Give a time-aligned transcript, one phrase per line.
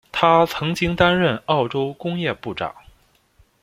[0.11, 2.73] 他曾经担任澳洲工业部长。